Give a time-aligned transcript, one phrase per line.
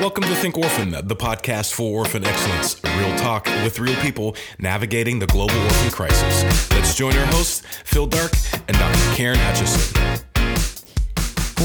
[0.00, 2.80] Welcome to Think Orphan, the podcast for orphan excellence.
[2.84, 6.70] Real talk with real people navigating the global orphan crisis.
[6.70, 8.30] Let's join our hosts, Phil Dark
[8.68, 9.16] and Dr.
[9.16, 10.22] Karen Hutchison.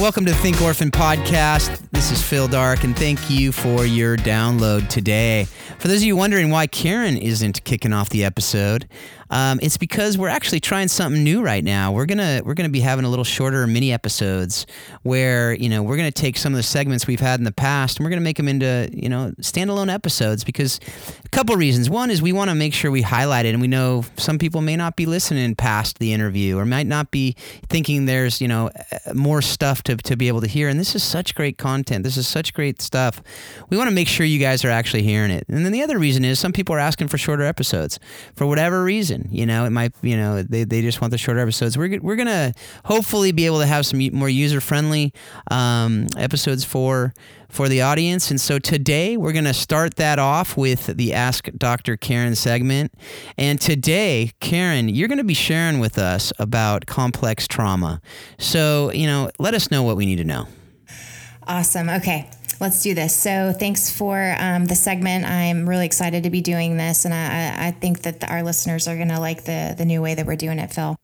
[0.02, 1.80] Welcome to Think Orphan podcast.
[1.92, 5.46] This is Phil Dark, and thank you for your download today.
[5.78, 8.88] For those of you wondering why Karen isn't kicking off the episode,
[9.34, 11.92] um, it's because we're actually trying something new right now.
[11.92, 14.68] We're gonna we're gonna be having a little shorter mini episodes
[15.02, 17.98] where you know we're gonna take some of the segments we've had in the past
[17.98, 20.80] and we're gonna make them into you know standalone episodes because
[21.26, 21.90] a couple reasons.
[21.90, 24.62] One is we want to make sure we highlight it, and we know some people
[24.62, 27.36] may not be listening past the interview or might not be
[27.70, 28.70] thinking there's you know
[29.16, 30.70] more stuff to to be able to hear.
[30.70, 32.04] And this is such great content.
[32.04, 33.24] This is such great stuff.
[33.72, 35.46] We want to make sure you guys are actually hearing it.
[35.48, 38.00] And then the other reason is some people are asking for shorter episodes
[38.36, 39.23] for whatever reason.
[39.30, 41.78] You know, it might, you know, they, they just want the shorter episodes.
[41.78, 42.54] We're, we're going to
[42.86, 45.14] hopefully be able to have some more user friendly
[45.50, 47.14] um, episodes for
[47.50, 48.32] for the audience.
[48.32, 51.96] And so today we're going to start that off with the Ask Dr.
[51.98, 52.92] Karen segment.
[53.38, 58.02] And today, Karen, you're going to be sharing with us about complex trauma.
[58.40, 60.48] So, you know, let us know what we need to know.
[61.46, 61.90] Awesome.
[61.90, 62.28] Okay
[62.60, 63.16] let's do this.
[63.16, 65.26] So thanks for um, the segment.
[65.26, 68.96] I'm really excited to be doing this, and I, I think that our listeners are
[68.96, 70.96] going to like the the new way that we're doing it, Phil.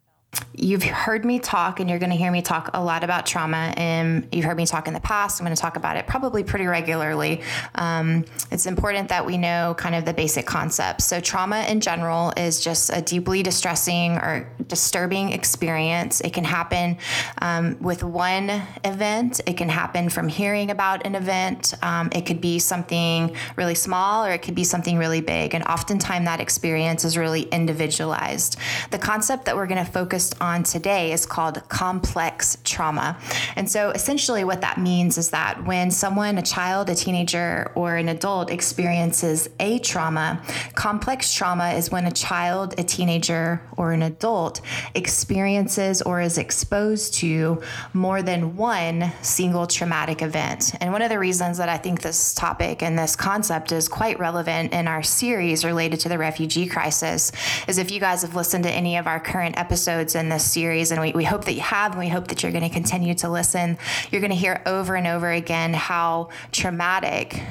[0.62, 3.74] You've heard me talk, and you're going to hear me talk a lot about trauma.
[3.78, 5.40] And you've heard me talk in the past.
[5.40, 7.42] I'm going to talk about it probably pretty regularly.
[7.76, 11.06] Um, it's important that we know kind of the basic concepts.
[11.06, 16.20] So, trauma in general is just a deeply distressing or disturbing experience.
[16.22, 16.98] It can happen
[17.42, 18.50] um, with one
[18.84, 21.74] event, it can happen from hearing about an event.
[21.82, 25.56] Um, it could be something really small, or it could be something really big.
[25.56, 28.58] And oftentimes, that experience is really individualized.
[28.92, 33.18] The concept that we're going to focus focused on today is called complex trauma.
[33.56, 37.96] And so essentially, what that means is that when someone, a child, a teenager, or
[37.96, 40.42] an adult experiences a trauma,
[40.76, 44.60] complex trauma is when a child, a teenager, or an adult
[44.94, 47.62] experiences or is exposed to
[47.94, 50.74] more than one single traumatic event.
[50.82, 54.20] And one of the reasons that I think this topic and this concept is quite
[54.20, 57.32] relevant in our series related to the refugee crisis
[57.70, 60.50] is if you guys have listened to any of our current episodes episodes in this
[60.52, 62.70] series, and we, we hope that you have, and we hope that you're going to
[62.70, 63.78] continue to listen.
[64.12, 67.42] You're going to hear over and over again how traumatic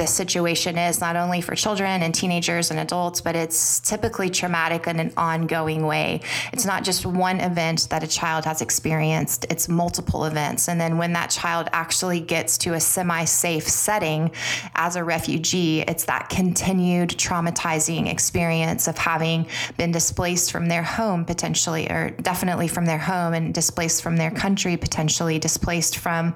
[0.00, 4.86] the situation is not only for children and teenagers and adults, but it's typically traumatic
[4.86, 6.22] in an ongoing way.
[6.54, 10.70] It's not just one event that a child has experienced, it's multiple events.
[10.70, 14.30] And then when that child actually gets to a semi safe setting
[14.74, 19.46] as a refugee, it's that continued traumatizing experience of having
[19.76, 24.30] been displaced from their home, potentially, or definitely from their home, and displaced from their
[24.30, 26.34] country, potentially displaced from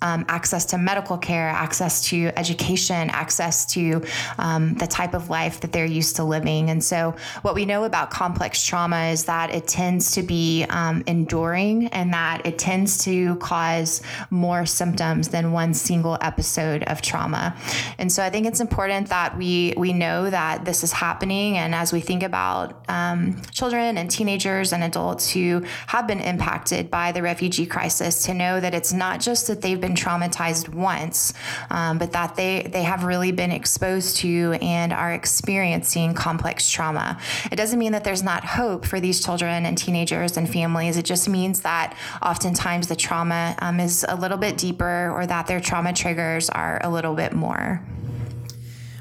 [0.00, 4.02] um, access to medical care, access to education access to
[4.38, 6.70] um, the type of life that they're used to living.
[6.70, 11.02] And so, what we know about complex trauma is that it tends to be um,
[11.06, 17.56] enduring and that it tends to cause more symptoms than one single episode of trauma.
[17.98, 21.58] And so, I think it's important that we we know that this is happening.
[21.58, 26.90] And as we think about um, children and teenagers and adults who have been impacted
[26.90, 31.32] by the refugee crisis, to know that it's not just that they've been traumatized once,
[31.70, 37.18] um, but that they they have really been exposed to and are experiencing complex trauma.
[37.50, 40.96] It doesn't mean that there's not hope for these children and teenagers and families.
[40.96, 45.46] It just means that oftentimes the trauma um, is a little bit deeper or that
[45.46, 47.82] their trauma triggers are a little bit more.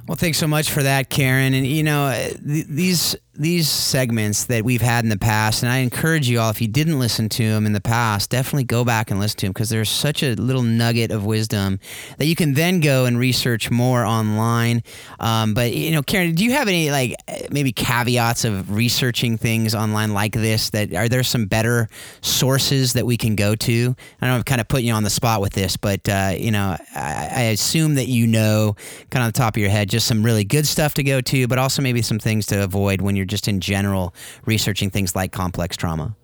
[0.08, 1.53] Well, thanks so much for that, Karen.
[1.53, 5.78] And you know, th- these these segments that we've had in the past, and I
[5.78, 9.09] encourage you all, if you didn't listen to them in the past, definitely go back
[9.09, 11.80] and listen to them because there's such a little nugget of wisdom
[12.19, 14.84] that you can then go and research more online.
[15.19, 17.16] Um, but you know, Karen, do you have any like
[17.50, 20.69] maybe caveats of researching things online like this?
[20.69, 21.90] That are there some better
[22.22, 23.96] sources that we can go to?
[24.22, 26.51] I know I'm kind of putting you on the spot with this, but uh, you
[26.51, 28.75] know, I, I assume that you know,
[29.10, 31.21] kind of on the top of your head, just some really good stuff to go
[31.21, 34.13] to, but also maybe some things to avoid when you're just in general
[34.45, 36.16] researching things like complex trauma?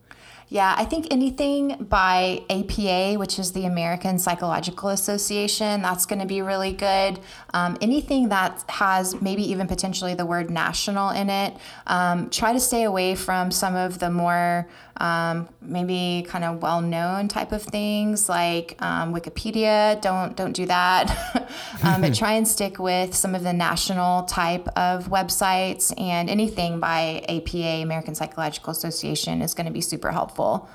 [0.49, 6.25] Yeah, I think anything by APA, which is the American Psychological Association, that's going to
[6.25, 7.19] be really good.
[7.53, 11.57] Um, anything that has maybe even potentially the word national in it,
[11.87, 17.27] um, try to stay away from some of the more um, maybe kind of well-known
[17.27, 19.99] type of things like um, Wikipedia.
[20.01, 21.45] Don't don't do that.
[21.83, 26.79] Um, but try and stick with some of the national type of websites and anything
[26.79, 30.67] by APA, American Psychological Association, is going to be super helpful.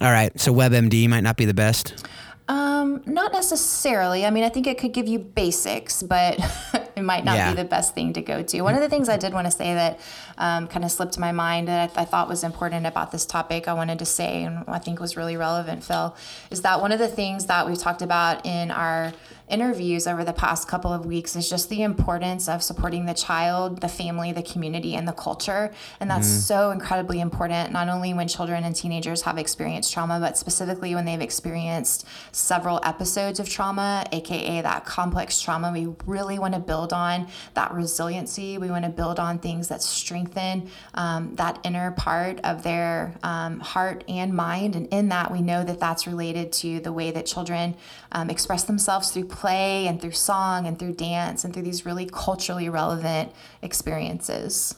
[0.00, 2.06] All right, so WebMD might not be the best.
[2.48, 4.24] Um, not necessarily.
[4.26, 6.38] I mean, I think it could give you basics, but
[6.96, 7.50] it might not Yeah.
[7.50, 8.60] be the best thing to go to.
[8.62, 9.98] One of the things I did want to say that
[10.38, 13.66] um, kind of slipped my mind that I, I thought was important about this topic,
[13.68, 16.14] I wanted to say, and I think was really relevant, Phil,
[16.50, 19.12] is that one of the things that we've talked about in our
[19.48, 23.80] interviews over the past couple of weeks is just the importance of supporting the child,
[23.80, 25.72] the family, the community, and the culture.
[26.00, 30.38] And that's so incredibly important, not only when children and teenagers have experienced trauma, but
[30.38, 35.70] specifically when they've experienced several episodes of trauma, aka that complex trauma.
[35.72, 38.56] We really want to build on that resiliency.
[38.58, 43.60] We want to build on things that strengthen um, that inner part of their um,
[43.60, 44.74] heart and mind.
[44.74, 47.76] And in that, we know that that's related to the way that children
[48.12, 52.06] um, express themselves through play and through song and through dance and through these really
[52.06, 53.32] culturally relevant
[53.62, 54.76] experiences.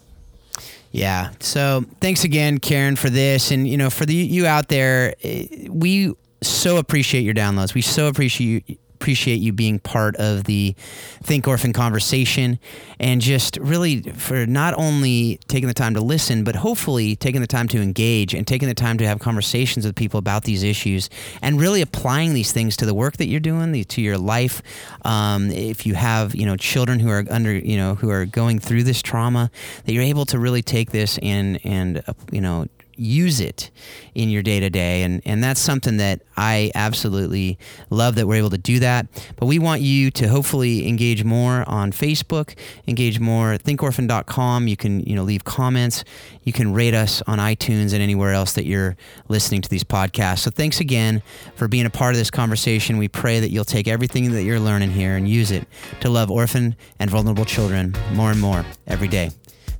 [0.91, 1.31] Yeah.
[1.41, 5.69] So thanks again, Karen, for this, and you know, for the you out there, eh,
[5.69, 7.75] we so appreciate your downloads.
[7.75, 8.77] We so appreciate you.
[8.97, 10.75] Appreciate you being part of the
[11.23, 12.59] Think Orphan conversation
[12.99, 17.47] and just really for not only taking the time to listen, but hopefully taking the
[17.47, 21.11] time to engage and taking the time to have conversations with people about these issues
[21.43, 24.63] and really applying these things to the work that you're doing, the- to your life.
[25.05, 28.59] Um, if you have, you know, children who are under, you know, who are going
[28.59, 29.51] through this trauma,
[29.85, 32.67] that you're able to really take this and and uh, you know
[32.97, 33.71] use it
[34.15, 35.03] in your day to day.
[35.03, 37.59] And, and that's something that I absolutely
[37.91, 39.07] love that we're able to do that.
[39.37, 42.57] But we want you to hopefully engage more on Facebook,
[42.87, 44.69] engage more at thinkorphan.com.
[44.69, 46.05] You can, you know, leave comments.
[46.43, 48.97] You can rate us on iTunes and anywhere else that you're
[49.29, 50.41] listening to these podcasts.
[50.41, 51.23] So thanks again
[51.55, 52.99] for being a part of this conversation.
[52.99, 55.67] We pray that you'll take everything that you're learning here and use it
[56.01, 59.31] to love orphan and vulnerable children more and more every day.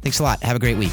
[0.03, 0.43] Thanks a lot.
[0.43, 0.93] Have a great week.